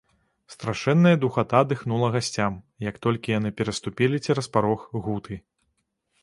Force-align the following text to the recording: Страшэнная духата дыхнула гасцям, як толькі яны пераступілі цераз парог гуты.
Страшэнная 0.53 1.17
духата 1.25 1.59
дыхнула 1.73 2.07
гасцям, 2.15 2.57
як 2.89 2.95
толькі 3.07 3.35
яны 3.39 3.49
пераступілі 3.61 4.23
цераз 4.25 4.47
парог 4.57 4.89
гуты. 5.05 5.39